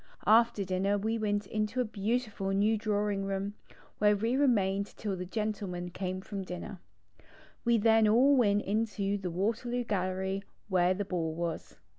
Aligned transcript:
After 0.25 0.65
dinner 0.65 0.97
we 0.97 1.19
went 1.19 1.45
into 1.45 1.79
a 1.79 1.85
beautiful 1.85 2.49
new 2.49 2.75
drawing 2.75 3.23
room 3.23 3.53
^ 3.69 3.75
where 3.99 4.15
we 4.15 4.35
remained 4.35 4.87
till 4.97 5.15
the 5.15 5.27
gentlemen 5.27 5.91
came 5.91 6.21
from 6.21 6.41
dinner. 6.41 6.79
We 7.63 7.77
then 7.77 8.07
all 8.07 8.35
went 8.35 8.63
into 8.63 9.19
the 9.19 9.29
Waterloo 9.29 9.83
Gallery 9.83 10.41
where 10.69 10.95
the 10.95 11.05
ball 11.05 11.35
was. 11.35 11.77